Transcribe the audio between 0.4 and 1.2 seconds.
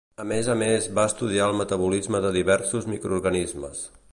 a més va